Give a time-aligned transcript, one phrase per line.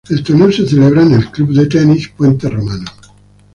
[0.09, 2.89] El torneo se celebraba en Club de Tenis Puente Romano.